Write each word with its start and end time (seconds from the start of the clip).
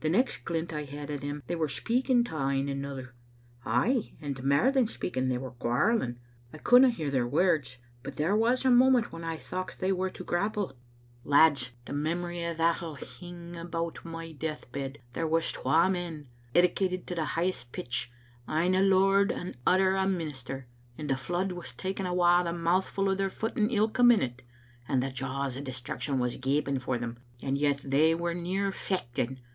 The 0.00 0.08
next 0.08 0.46
glint 0.46 0.72
I 0.72 0.84
had 0.84 1.10
o* 1.10 1.18
them 1.18 1.42
they 1.48 1.54
were 1.54 1.68
speaking 1.68 2.24
to 2.24 2.34
ane 2.34 2.66
another; 2.70 3.14
ay, 3.66 4.14
and 4.22 4.42
mair 4.42 4.72
than 4.72 4.86
speaking. 4.86 5.28
They 5.28 5.36
were 5.36 5.50
quarrelling. 5.50 6.18
I 6.50 6.56
couldna 6.56 6.88
hear 6.88 7.10
their 7.10 7.26
words, 7.26 7.76
but 8.02 8.16
there 8.16 8.34
was 8.34 8.64
a 8.64 8.70
moment 8.70 9.12
when 9.12 9.22
I 9.22 9.36
thocht 9.36 9.76
they 9.78 9.92
were 9.92 10.08
to 10.08 10.24
Digitized 10.24 10.28
by 10.28 10.32
VjOOQ 10.32 10.48
IC 10.48 10.48
ftSd 10.48 10.48
Zbc 10.48 10.54
little 10.54 10.72
ministet, 10.72 10.76
grapple. 10.78 10.78
Lads, 11.24 11.70
the 11.84 11.92
memory 11.92 12.46
o* 12.46 12.54
that'll 12.54 12.94
hing 12.94 13.52
a1x>ut 13.56 14.04
my 14.06 14.32
deathbed. 14.32 14.98
There 15.12 15.26
was 15.26 15.52
twa 15.52 15.90
men, 15.90 16.28
edicated 16.54 17.06
to 17.08 17.14
the 17.14 17.24
high 17.36 17.48
est 17.48 17.70
pitch, 17.72 18.10
ane 18.48 18.74
a 18.74 18.80
lord 18.80 19.30
and 19.30 19.52
the 19.56 19.58
other 19.66 19.94
a 19.94 20.08
minister, 20.08 20.68
and 20.96 21.10
the 21.10 21.18
flood 21.18 21.52
was 21.52 21.72
taking 21.72 22.06
awa 22.06 22.44
a 22.46 22.52
mouthful 22.54 23.10
o' 23.10 23.14
their 23.14 23.28
footing 23.28 23.70
ilka 23.70 24.02
minute, 24.02 24.40
and 24.88 25.02
the 25.02 25.10
jaws 25.10 25.54
o' 25.54 25.60
destruction 25.60 26.18
was 26.18 26.38
gaping 26.38 26.78
for 26.78 26.96
them, 26.96 27.18
and 27.42 27.58
yet 27.58 27.82
they 27.84 28.14
were 28.14 28.32
near 28.32 28.70
fechting. 28.70 29.36